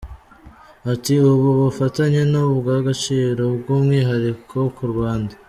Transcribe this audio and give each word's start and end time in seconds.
Ati 0.93 1.13
"Ubu 1.31 1.49
bufatanye 1.59 2.21
ni 2.31 2.39
ubw’agaciro 2.47 3.43
by’umwihariko 3.59 4.57
ku 4.75 4.83
Rwanda. 4.93 5.33